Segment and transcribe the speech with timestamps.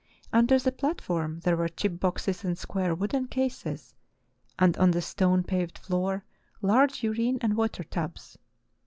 [0.33, 3.93] Under the platform there were chip boxes and square wooden* cases,
[4.57, 6.25] and on the stone paved floor
[6.59, 8.35] large urine and water tubs.